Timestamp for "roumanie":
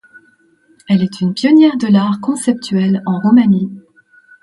3.19-3.69